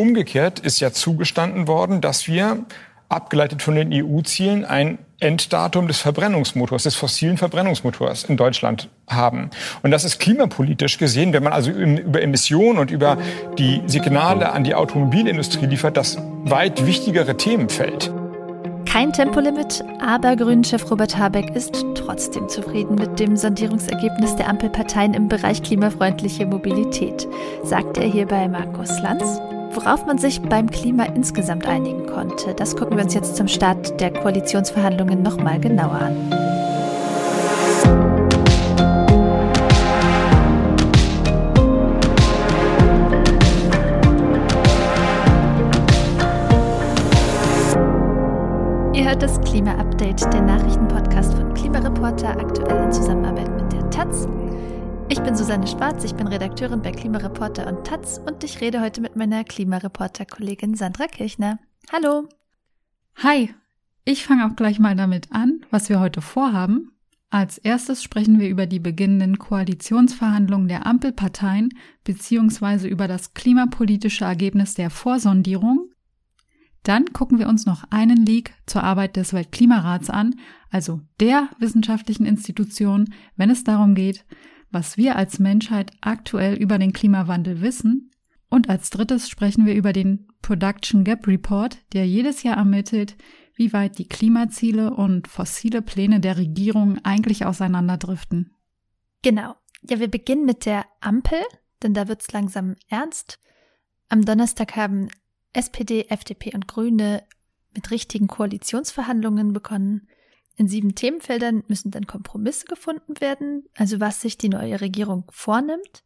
[0.00, 2.64] umgekehrt ist ja zugestanden worden, dass wir
[3.08, 9.50] abgeleitet von den EU-Zielen ein Enddatum des Verbrennungsmotors, des fossilen Verbrennungsmotors in Deutschland haben.
[9.82, 13.18] Und das ist klimapolitisch gesehen, wenn man also über Emissionen und über
[13.58, 18.12] die Signale an die Automobilindustrie liefert, das weit wichtigere Themenfeld.
[18.86, 25.28] Kein Tempolimit, aber Grünen-Chef Robert Habeck ist trotzdem zufrieden mit dem Sondierungsergebnis der Ampelparteien im
[25.28, 27.28] Bereich klimafreundliche Mobilität,
[27.62, 29.40] sagt er hier bei Markus Lanz.
[29.72, 34.00] Worauf man sich beim Klima insgesamt einigen konnte, das gucken wir uns jetzt zum Start
[34.00, 36.16] der Koalitionsverhandlungen nochmal genauer an.
[48.92, 52.79] Ihr hört das Klima-Update, der Nachrichtenpodcast von Klimareporter, aktuell
[55.30, 59.14] bin Susanne Schwarz, ich bin Redakteurin bei Klimareporter und Taz und ich rede heute mit
[59.14, 61.60] meiner Klimareporter-Kollegin Sandra Kirchner.
[61.92, 62.28] Hallo.
[63.22, 63.54] Hi.
[64.04, 66.90] Ich fange auch gleich mal damit an, was wir heute vorhaben.
[67.28, 71.68] Als erstes sprechen wir über die beginnenden Koalitionsverhandlungen der Ampelparteien
[72.02, 75.92] beziehungsweise über das klimapolitische Ergebnis der Vorsondierung.
[76.82, 80.34] Dann gucken wir uns noch einen Leak zur Arbeit des Weltklimarats an,
[80.70, 84.24] also der wissenschaftlichen Institution, wenn es darum geht,
[84.70, 88.10] was wir als Menschheit aktuell über den Klimawandel wissen.
[88.48, 93.16] Und als drittes sprechen wir über den Production Gap Report, der jedes Jahr ermittelt,
[93.54, 98.54] wie weit die Klimaziele und fossile Pläne der Regierung eigentlich auseinanderdriften.
[99.22, 99.54] Genau.
[99.82, 101.38] Ja, wir beginnen mit der Ampel,
[101.82, 103.38] denn da wird's langsam ernst.
[104.08, 105.08] Am Donnerstag haben
[105.52, 107.22] SPD, FDP und Grüne
[107.74, 110.08] mit richtigen Koalitionsverhandlungen begonnen.
[110.60, 116.04] In sieben Themenfeldern müssen dann Kompromisse gefunden werden, also was sich die neue Regierung vornimmt.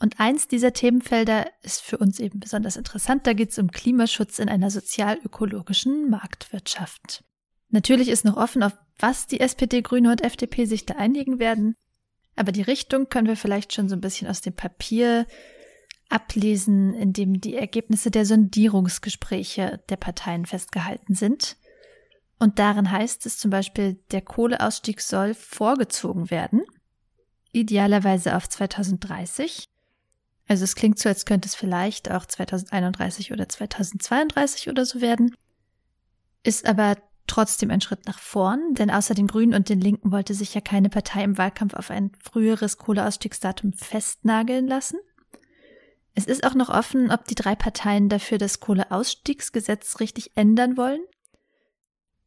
[0.00, 3.26] Und eins dieser Themenfelder ist für uns eben besonders interessant.
[3.26, 7.22] Da geht es um Klimaschutz in einer sozial-ökologischen Marktwirtschaft.
[7.68, 11.74] Natürlich ist noch offen, auf was die SPD, Grüne und FDP sich da einigen werden.
[12.34, 15.26] Aber die Richtung können wir vielleicht schon so ein bisschen aus dem Papier
[16.08, 21.58] ablesen, in dem die Ergebnisse der Sondierungsgespräche der Parteien festgehalten sind.
[22.38, 26.62] Und darin heißt es zum Beispiel, der Kohleausstieg soll vorgezogen werden,
[27.52, 29.68] idealerweise auf 2030.
[30.48, 35.34] Also es klingt so, als könnte es vielleicht auch 2031 oder 2032 oder so werden,
[36.42, 40.34] ist aber trotzdem ein Schritt nach vorn, denn außer den Grünen und den Linken wollte
[40.34, 44.98] sich ja keine Partei im Wahlkampf auf ein früheres Kohleausstiegsdatum festnageln lassen.
[46.14, 51.00] Es ist auch noch offen, ob die drei Parteien dafür das Kohleausstiegsgesetz richtig ändern wollen.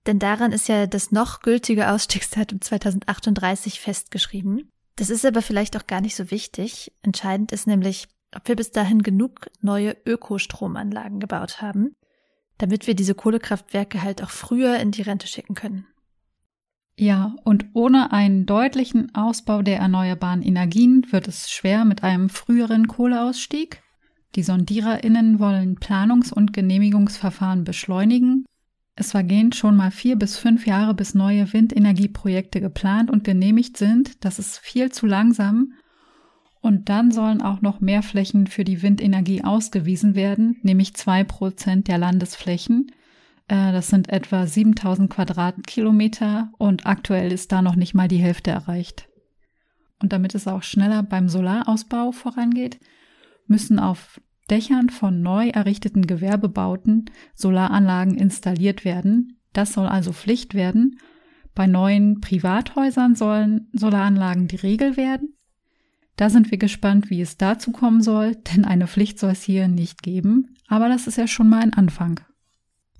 [0.07, 4.71] Denn daran ist ja das noch gültige Ausstiegsdatum 2038 festgeschrieben.
[4.95, 6.91] Das ist aber vielleicht auch gar nicht so wichtig.
[7.01, 11.95] Entscheidend ist nämlich, ob wir bis dahin genug neue Ökostromanlagen gebaut haben,
[12.57, 15.87] damit wir diese Kohlekraftwerke halt auch früher in die Rente schicken können.
[16.97, 22.89] Ja, und ohne einen deutlichen Ausbau der erneuerbaren Energien wird es schwer mit einem früheren
[22.89, 23.81] Kohleausstieg.
[24.35, 28.43] Die Sondiererinnen wollen Planungs- und Genehmigungsverfahren beschleunigen
[28.99, 34.23] es vergehen schon mal vier bis fünf Jahre, bis neue Windenergieprojekte geplant und genehmigt sind.
[34.25, 35.73] Das ist viel zu langsam.
[36.61, 41.87] Und dann sollen auch noch mehr Flächen für die Windenergie ausgewiesen werden, nämlich zwei Prozent
[41.87, 42.91] der Landesflächen.
[43.47, 48.51] Äh, das sind etwa 7000 Quadratkilometer und aktuell ist da noch nicht mal die Hälfte
[48.51, 49.07] erreicht.
[50.01, 52.79] Und damit es auch schneller beim Solarausbau vorangeht,
[53.47, 57.05] müssen auf Dächern von neu errichteten Gewerbebauten
[57.35, 59.39] Solaranlagen installiert werden.
[59.53, 60.99] Das soll also Pflicht werden.
[61.55, 65.35] Bei neuen Privathäusern sollen Solaranlagen die Regel werden.
[66.15, 69.67] Da sind wir gespannt, wie es dazu kommen soll, denn eine Pflicht soll es hier
[69.67, 70.55] nicht geben.
[70.67, 72.19] Aber das ist ja schon mal ein Anfang.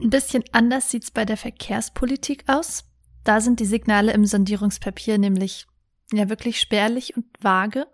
[0.02, 2.86] Ein bisschen anders sieht's bei der Verkehrspolitik aus.
[3.26, 5.68] Da sind die Signale im Sondierungspapier nämlich
[6.14, 7.88] ja wirklich spärlich und vage.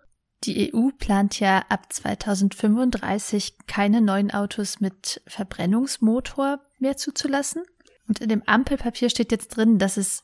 [0.46, 7.64] Die EU plant ja ab 2035 keine neuen Autos mit Verbrennungsmotor mehr zuzulassen.
[8.08, 10.24] Und in dem Ampelpapier steht jetzt drin, dass es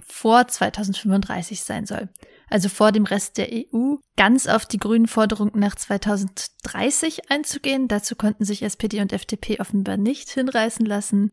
[0.00, 2.08] vor 2035 sein soll.
[2.50, 3.96] Also vor dem Rest der EU.
[4.16, 7.88] Ganz auf die grünen Forderungen nach 2030 einzugehen.
[7.88, 11.30] Dazu konnten sich SPD und FDP offenbar nicht hinreißen lassen.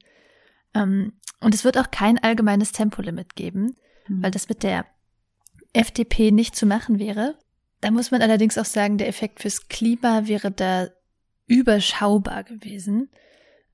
[0.74, 3.76] Ähm, und es wird auch kein allgemeines Tempolimit geben,
[4.08, 4.24] mhm.
[4.24, 4.86] weil das mit der
[5.74, 7.38] FDP nicht zu machen wäre.
[7.82, 10.90] Da muss man allerdings auch sagen, der Effekt fürs Klima wäre da
[11.48, 13.10] überschaubar gewesen.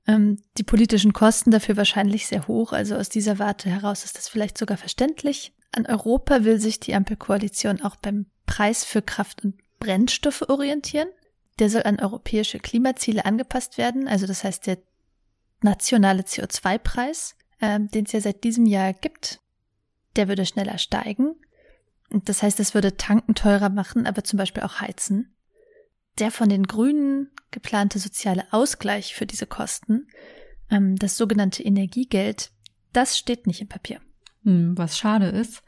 [0.06, 2.72] Ähm, die politischen Kosten dafür wahrscheinlich sehr hoch.
[2.72, 5.52] Also aus dieser Warte heraus ist das vielleicht sogar verständlich.
[5.72, 11.08] An Europa will sich die Ampelkoalition auch beim Preis für Kraft und Brennstoffe orientieren.
[11.58, 14.06] der soll an europäische Klimaziele angepasst werden.
[14.06, 14.78] Also das heißt, der
[15.60, 19.40] nationale CO2-Preis, äh, den es ja seit diesem Jahr gibt,
[20.14, 21.34] der würde schneller steigen.
[22.10, 25.34] Und das heißt, es würde Tanken teurer machen, aber zum Beispiel auch heizen.
[26.18, 30.08] Der von den Grünen geplante soziale Ausgleich für diese Kosten,
[30.70, 32.50] ähm, das sogenannte Energiegeld,
[32.92, 34.00] das steht nicht im Papier.
[34.44, 35.62] Hm, was schade ist.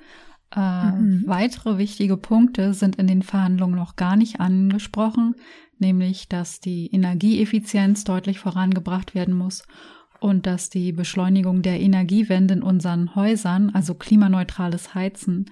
[0.55, 1.25] Äh, mhm.
[1.27, 5.37] Weitere wichtige Punkte sind in den Verhandlungen noch gar nicht angesprochen,
[5.79, 9.63] nämlich dass die Energieeffizienz deutlich vorangebracht werden muss
[10.19, 15.51] und dass die Beschleunigung der Energiewende in unseren Häusern, also klimaneutrales Heizen,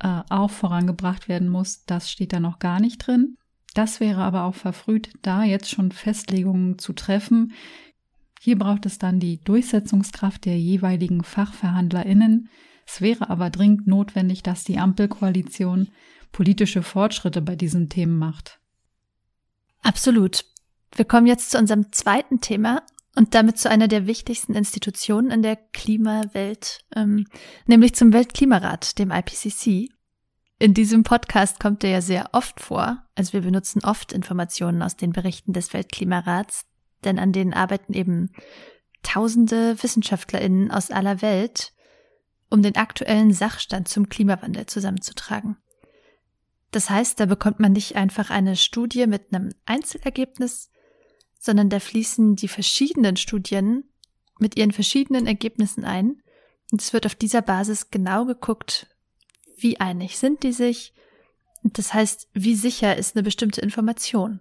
[0.00, 1.84] äh, auch vorangebracht werden muss.
[1.84, 3.36] Das steht da noch gar nicht drin.
[3.74, 7.52] Das wäre aber auch verfrüht, da jetzt schon Festlegungen zu treffen.
[8.40, 12.48] Hier braucht es dann die Durchsetzungskraft der jeweiligen Fachverhandlerinnen,
[12.86, 15.88] es wäre aber dringend notwendig, dass die Ampelkoalition
[16.30, 18.60] politische Fortschritte bei diesen Themen macht.
[19.82, 20.44] Absolut.
[20.94, 22.82] Wir kommen jetzt zu unserem zweiten Thema
[23.16, 27.26] und damit zu einer der wichtigsten Institutionen in der Klimawelt, ähm,
[27.66, 29.88] nämlich zum Weltklimarat, dem IPCC.
[30.58, 34.96] In diesem Podcast kommt er ja sehr oft vor, also wir benutzen oft Informationen aus
[34.96, 36.66] den Berichten des Weltklimarats,
[37.04, 38.30] denn an denen arbeiten eben
[39.02, 41.72] tausende Wissenschaftlerinnen aus aller Welt
[42.50, 45.56] um den aktuellen Sachstand zum Klimawandel zusammenzutragen.
[46.70, 50.70] Das heißt, da bekommt man nicht einfach eine Studie mit einem Einzelergebnis,
[51.38, 53.84] sondern da fließen die verschiedenen Studien
[54.38, 56.22] mit ihren verschiedenen Ergebnissen ein
[56.70, 58.88] und es wird auf dieser Basis genau geguckt,
[59.56, 60.92] wie einig sind die sich
[61.74, 64.40] das heißt, wie sicher ist eine bestimmte Information.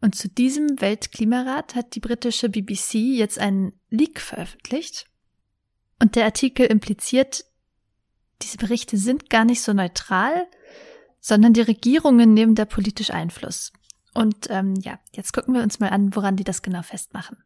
[0.00, 5.06] Und zu diesem Weltklimarat hat die britische BBC jetzt einen Leak veröffentlicht,
[6.00, 7.44] und der Artikel impliziert,
[8.42, 10.48] diese Berichte sind gar nicht so neutral,
[11.20, 13.72] sondern die Regierungen nehmen da politisch Einfluss.
[14.14, 17.38] Und ähm, ja, jetzt gucken wir uns mal an, woran die das genau festmachen.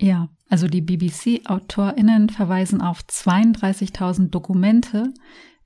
[0.00, 5.12] Ja, also die BBC-AutorInnen verweisen auf 32.000 Dokumente,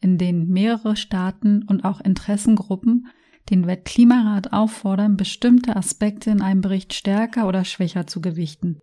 [0.00, 3.08] in denen mehrere Staaten und auch Interessengruppen
[3.50, 8.78] den Weltklimarat auffordern, bestimmte Aspekte in einem Bericht stärker oder schwächer zu gewichten.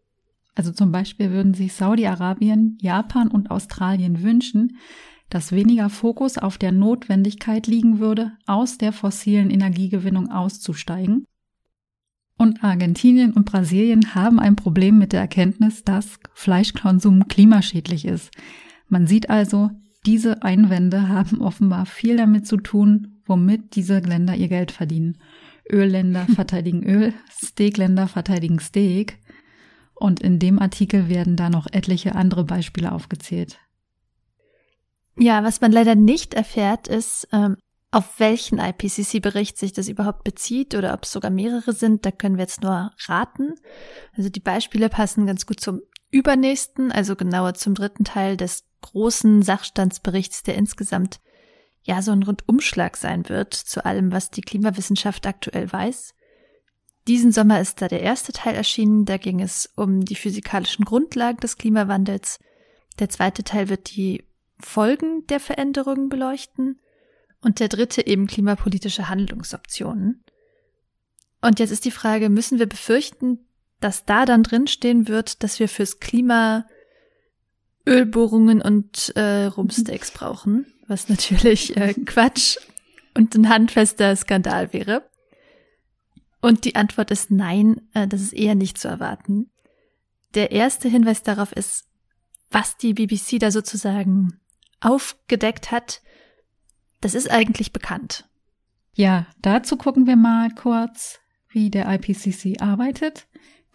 [0.55, 4.77] Also zum Beispiel würden sich Saudi-Arabien, Japan und Australien wünschen,
[5.29, 11.25] dass weniger Fokus auf der Notwendigkeit liegen würde, aus der fossilen Energiegewinnung auszusteigen.
[12.37, 18.31] Und Argentinien und Brasilien haben ein Problem mit der Erkenntnis, dass Fleischkonsum klimaschädlich ist.
[18.87, 19.71] Man sieht also,
[20.05, 25.17] diese Einwände haben offenbar viel damit zu tun, womit diese Länder ihr Geld verdienen.
[25.69, 29.19] Ölländer verteidigen Öl, Steakländer verteidigen Steak.
[29.93, 33.59] Und in dem Artikel werden da noch etliche andere Beispiele aufgezählt.
[35.19, 37.57] Ja, was man leider nicht erfährt, ist, ähm,
[37.91, 42.05] auf welchen IPCC-Bericht sich das überhaupt bezieht oder ob es sogar mehrere sind.
[42.05, 43.55] Da können wir jetzt nur raten.
[44.15, 49.41] Also die Beispiele passen ganz gut zum übernächsten, also genauer zum dritten Teil des großen
[49.41, 51.19] Sachstandsberichts, der insgesamt
[51.83, 56.13] ja so ein Rundumschlag sein wird zu allem, was die Klimawissenschaft aktuell weiß.
[57.07, 61.39] Diesen Sommer ist da der erste Teil erschienen, da ging es um die physikalischen Grundlagen
[61.39, 62.39] des Klimawandels.
[62.99, 64.28] Der zweite Teil wird die
[64.59, 66.79] Folgen der Veränderungen beleuchten
[67.41, 70.23] und der dritte eben klimapolitische Handlungsoptionen.
[71.41, 73.39] Und jetzt ist die Frage, müssen wir befürchten,
[73.79, 76.65] dass da dann drinstehen wird, dass wir fürs Klima
[77.87, 82.57] Ölbohrungen und äh, Rumsteaks brauchen, was natürlich äh, Quatsch
[83.15, 85.09] und ein handfester Skandal wäre.
[86.41, 89.49] Und die Antwort ist nein, äh, das ist eher nicht zu erwarten.
[90.35, 91.85] Der erste Hinweis darauf ist,
[92.51, 94.38] was die BBC da sozusagen
[94.81, 96.01] aufgedeckt hat,
[97.01, 98.29] das ist eigentlich bekannt.
[98.93, 101.19] Ja, dazu gucken wir mal kurz,
[101.49, 103.27] wie der IPCC arbeitet.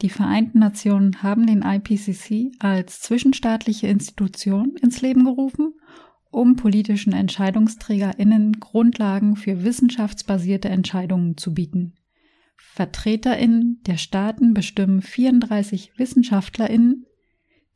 [0.03, 5.75] Die Vereinten Nationen haben den IPCC als zwischenstaatliche Institution ins Leben gerufen,
[6.31, 11.95] um politischen Entscheidungsträgerinnen Grundlagen für wissenschaftsbasierte Entscheidungen zu bieten.
[12.57, 17.07] VertreterInnen der Staaten bestimmen 34 WissenschaftlerInnen,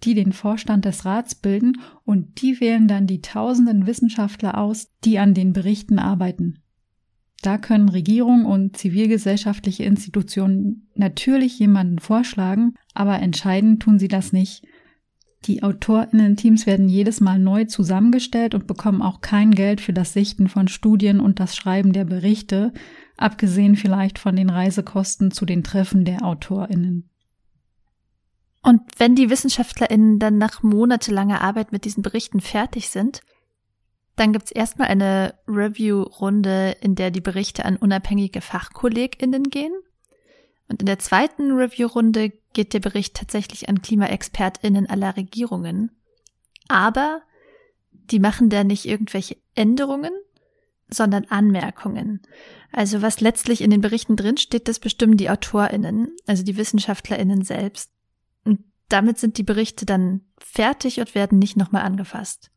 [0.04, 5.18] die den Vorstand des Rats bilden und die wählen dann die tausenden Wissenschaftler aus, die
[5.18, 6.60] an den Berichten arbeiten.
[7.42, 14.64] Da können Regierung und zivilgesellschaftliche Institutionen natürlich jemanden vorschlagen, aber entscheiden tun sie das nicht.
[15.44, 20.48] Die AutorInnen-Teams werden jedes Mal neu zusammengestellt und bekommen auch kein Geld für das Sichten
[20.48, 22.72] von Studien und das Schreiben der Berichte,
[23.16, 27.08] abgesehen vielleicht von den Reisekosten zu den Treffen der AutorInnen.
[28.68, 33.22] Und wenn die WissenschaftlerInnen dann nach monatelanger Arbeit mit diesen Berichten fertig sind,
[34.18, 39.72] Dann gibt's erstmal eine Review-Runde, in der die Berichte an unabhängige FachkollegInnen gehen.
[40.68, 45.92] Und in der zweiten Review-Runde geht der Bericht tatsächlich an KlimaexpertInnen aller Regierungen.
[46.66, 47.22] Aber
[47.92, 50.12] die machen da nicht irgendwelche Änderungen,
[50.90, 52.20] sondern Anmerkungen.
[52.72, 57.92] Also was letztlich in den Berichten drinsteht, das bestimmen die AutorInnen, also die WissenschaftlerInnen selbst.
[58.88, 62.50] Damit sind die Berichte dann fertig und werden nicht nochmal angefasst.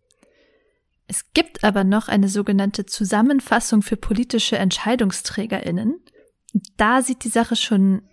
[1.08, 6.00] Es gibt aber noch eine sogenannte Zusammenfassung für politische EntscheidungsträgerInnen.
[6.78, 8.04] Da sieht die Sache schon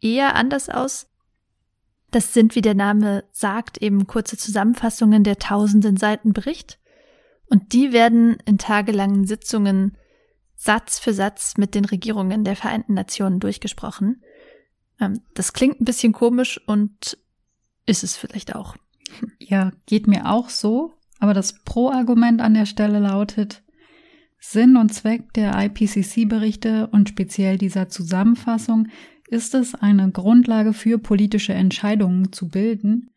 [0.00, 1.08] eher anders aus.
[2.12, 6.78] Das sind, wie der Name sagt, eben kurze Zusammenfassungen der tausenden Seiten Bericht.
[7.46, 9.96] Und die werden in tagelangen Sitzungen
[10.54, 14.22] Satz für Satz mit den Regierungen der Vereinten Nationen durchgesprochen.
[15.00, 17.18] Ähm, das klingt ein bisschen komisch und
[17.86, 18.76] ist es vielleicht auch.
[19.38, 20.94] Ja, geht mir auch so.
[21.18, 23.62] Aber das Pro-Argument an der Stelle lautet,
[24.40, 28.88] Sinn und Zweck der IPCC-Berichte und speziell dieser Zusammenfassung
[29.28, 33.10] ist es, eine Grundlage für politische Entscheidungen zu bilden.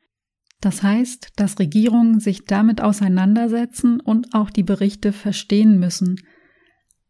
[0.62, 6.22] Das heißt, dass Regierungen sich damit auseinandersetzen und auch die Berichte verstehen müssen.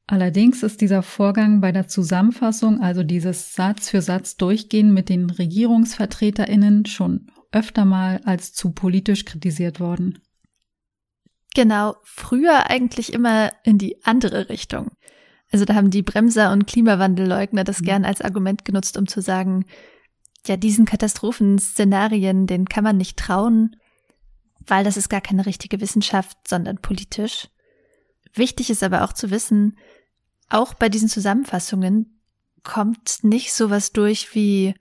[0.07, 5.29] Allerdings ist dieser Vorgang bei der Zusammenfassung, also dieses Satz für Satz durchgehen mit den
[5.29, 10.19] Regierungsvertreterinnen schon öfter mal als zu politisch kritisiert worden.
[11.55, 14.91] Genau, früher eigentlich immer in die andere Richtung.
[15.51, 17.85] Also da haben die Bremser und Klimawandelleugner das mhm.
[17.85, 19.65] gern als Argument genutzt, um zu sagen,
[20.45, 23.77] ja, diesen Katastrophenszenarien, den kann man nicht trauen,
[24.67, 27.47] weil das ist gar keine richtige Wissenschaft, sondern politisch.
[28.33, 29.77] Wichtig ist aber auch zu wissen,
[30.49, 32.19] auch bei diesen Zusammenfassungen
[32.63, 34.75] kommt nicht sowas durch wie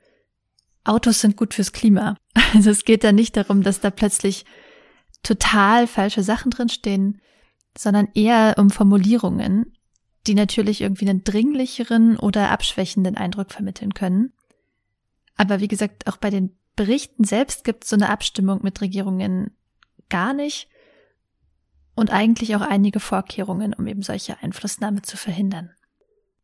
[0.84, 2.16] Autos sind gut fürs Klima.
[2.54, 4.44] Also es geht da nicht darum, dass da plötzlich
[5.24, 7.20] total falsche Sachen drinstehen,
[7.76, 9.72] sondern eher um Formulierungen,
[10.28, 14.32] die natürlich irgendwie einen dringlicheren oder abschwächenden Eindruck vermitteln können.
[15.36, 19.56] Aber wie gesagt, auch bei den Berichten selbst gibt es so eine Abstimmung mit Regierungen
[20.08, 20.68] gar nicht
[21.94, 25.70] und eigentlich auch einige Vorkehrungen, um eben solche Einflussnahme zu verhindern.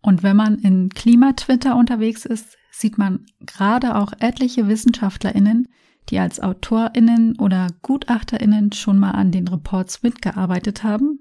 [0.02, 5.68] Und wenn man in Klimatwitter unterwegs ist, sieht man gerade auch etliche Wissenschaftlerinnen,
[6.08, 11.20] die als Autorinnen oder Gutachterinnen schon mal an den Reports mitgearbeitet haben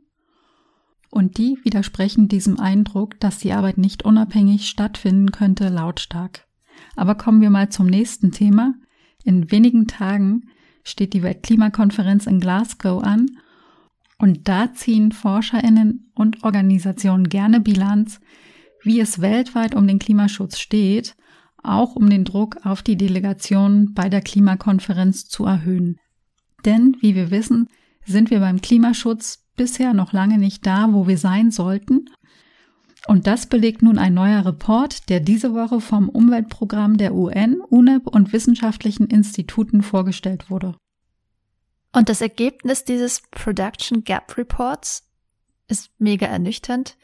[1.11, 6.47] und die widersprechen diesem Eindruck, dass die Arbeit nicht unabhängig stattfinden könnte, lautstark.
[6.95, 8.75] Aber kommen wir mal zum nächsten Thema.
[9.23, 10.49] In wenigen Tagen
[10.83, 13.25] steht die Weltklimakonferenz in Glasgow an
[14.17, 18.19] und da ziehen Forscherinnen und Organisationen gerne Bilanz,
[18.83, 21.15] wie es weltweit um den Klimaschutz steht,
[21.63, 25.99] auch um den Druck auf die Delegationen bei der Klimakonferenz zu erhöhen.
[26.65, 27.67] Denn, wie wir wissen,
[28.05, 32.09] sind wir beim Klimaschutz bisher noch lange nicht da, wo wir sein sollten.
[33.07, 38.07] Und das belegt nun ein neuer Report, der diese Woche vom Umweltprogramm der UN, UNEP
[38.07, 40.75] und wissenschaftlichen Instituten vorgestellt wurde.
[41.91, 45.07] Und das Ergebnis dieses Production Gap Reports
[45.67, 46.97] ist mega ernüchternd.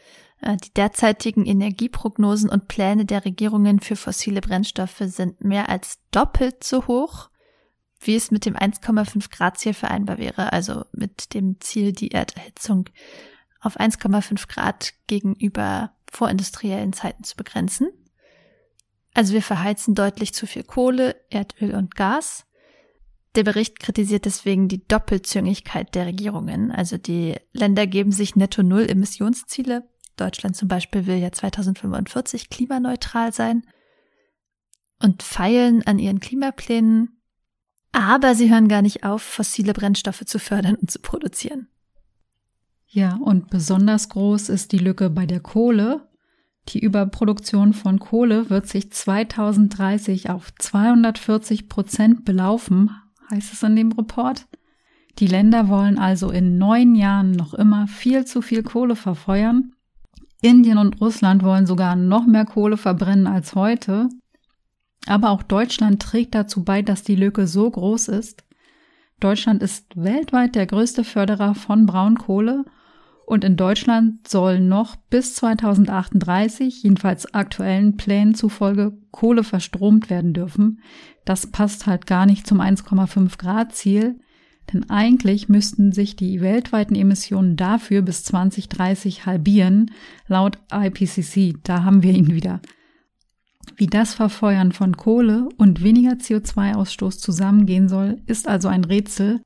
[0.46, 6.64] Äh, die derzeitigen Energieprognosen und Pläne der Regierungen für fossile Brennstoffe sind mehr als doppelt
[6.64, 7.30] so hoch
[8.08, 12.90] wie es mit dem 1,5 Grad Ziel vereinbar wäre, also mit dem Ziel, die Erderhitzung
[13.60, 17.90] auf 1,5 Grad gegenüber vorindustriellen Zeiten zu begrenzen.
[19.14, 22.46] Also wir verheizen deutlich zu viel Kohle, Erdöl und Gas.
[23.36, 26.72] Der Bericht kritisiert deswegen die Doppelzüngigkeit der Regierungen.
[26.72, 29.88] Also die Länder geben sich netto Null Emissionsziele.
[30.16, 33.64] Deutschland zum Beispiel will ja 2045 klimaneutral sein
[35.02, 37.16] und feilen an ihren Klimaplänen
[37.96, 41.70] aber sie hören gar nicht auf, fossile Brennstoffe zu fördern und zu produzieren.
[42.88, 46.10] Ja, und besonders groß ist die Lücke bei der Kohle.
[46.68, 52.92] Die Überproduktion von Kohle wird sich 2030 auf 240 Prozent belaufen,
[53.32, 54.46] heißt es in dem Report.
[55.20, 59.74] Die Länder wollen also in neun Jahren noch immer viel zu viel Kohle verfeuern.
[60.46, 64.10] Indien und Russland wollen sogar noch mehr Kohle verbrennen als heute.
[65.08, 68.44] Aber auch Deutschland trägt dazu bei, dass die Lücke so groß ist.
[69.20, 72.64] Deutschland ist weltweit der größte Förderer von Braunkohle
[73.26, 80.80] und in Deutschland soll noch bis 2038, jedenfalls aktuellen Plänen zufolge, Kohle verstromt werden dürfen.
[81.26, 84.20] Das passt halt gar nicht zum 1,5 Grad Ziel,
[84.74, 89.92] denn eigentlich müssten sich die weltweiten Emissionen dafür bis 2030 halbieren,
[90.28, 91.56] laut IPCC.
[91.64, 92.62] Da haben wir ihn wieder.
[93.76, 99.42] Wie das Verfeuern von Kohle und weniger CO2-Ausstoß zusammengehen soll, ist also ein Rätsel.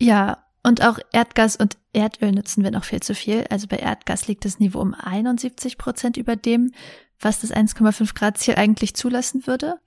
[0.00, 3.44] Ja, Und auch Erdgas und Erdöl nutzen wir noch viel zu viel.
[3.50, 6.72] Also bei Erdgas liegt das Niveau um 71 Prozent über dem,
[7.20, 9.78] was das 1,5 Grad Ziel eigentlich zulassen würde.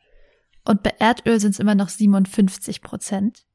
[0.66, 3.48] Und bei Erdöl sind es immer noch 57 Prozent.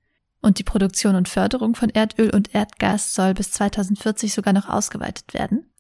[0.42, 5.32] Und die Produktion und Förderung von Erdöl und Erdgas soll bis 2040 sogar noch ausgeweitet
[5.32, 5.70] werden.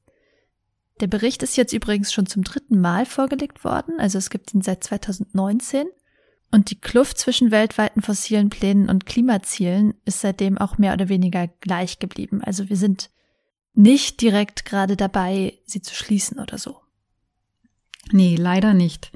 [1.00, 4.62] Der Bericht ist jetzt übrigens schon zum dritten Mal vorgelegt worden, also es gibt ihn
[4.62, 5.88] seit 2019.
[6.52, 11.48] Und die Kluft zwischen weltweiten fossilen Plänen und Klimazielen ist seitdem auch mehr oder weniger
[11.48, 12.42] gleich geblieben.
[12.44, 13.10] Also wir sind
[13.74, 16.76] nicht direkt gerade dabei, sie zu schließen oder so.
[18.10, 19.12] Nee, leider nicht.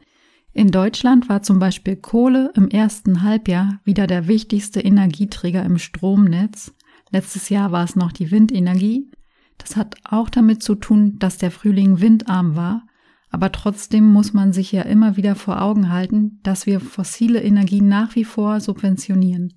[0.56, 6.72] In Deutschland war zum Beispiel Kohle im ersten Halbjahr wieder der wichtigste Energieträger im Stromnetz.
[7.10, 9.10] Letztes Jahr war es noch die Windenergie.
[9.58, 12.86] Das hat auch damit zu tun, dass der Frühling windarm war
[13.30, 17.86] aber trotzdem muss man sich ja immer wieder vor Augen halten, dass wir fossile Energien
[17.88, 19.52] nach wie vor subventionieren.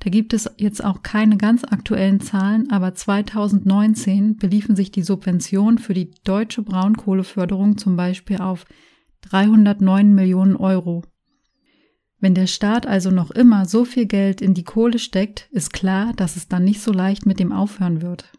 [0.00, 5.78] Da gibt es jetzt auch keine ganz aktuellen Zahlen, aber 2019 beliefen sich die Subventionen
[5.78, 8.64] für die deutsche Braunkohleförderung zum Beispiel auf
[9.22, 11.02] 309 Millionen Euro.
[12.20, 16.12] Wenn der Staat also noch immer so viel Geld in die Kohle steckt, ist klar,
[16.14, 18.32] dass es dann nicht so leicht mit dem aufhören wird.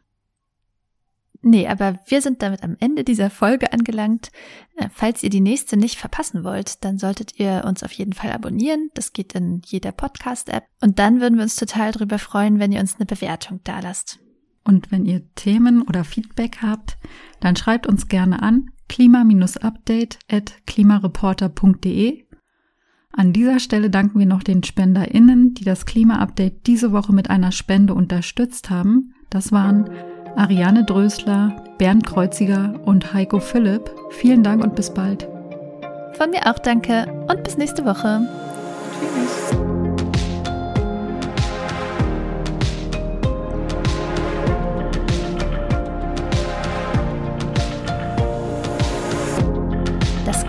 [1.42, 4.30] Nee, aber wir sind damit am Ende dieser Folge angelangt.
[4.76, 8.34] Äh, falls ihr die nächste nicht verpassen wollt, dann solltet ihr uns auf jeden Fall
[8.34, 8.90] abonnieren.
[8.94, 10.66] Das geht in jeder Podcast-App.
[10.82, 14.20] Und dann würden wir uns total darüber freuen, wenn ihr uns eine Bewertung dalasst.
[14.66, 16.98] Und wenn ihr Themen oder Feedback habt,
[17.40, 22.25] dann schreibt uns gerne an klima-update at klimareporter.de.
[23.12, 27.51] An dieser Stelle danken wir noch den SpenderInnen, die das Klima-Update diese Woche mit einer
[27.51, 29.15] Spende unterstützt haben.
[29.29, 29.89] Das waren
[30.36, 33.91] Ariane Drösler, Bernd Kreuziger und Heiko Philipp.
[34.12, 35.27] Vielen Dank und bis bald.
[36.13, 38.27] Von mir auch danke und bis nächste Woche.
[39.00, 39.59] Tschüss.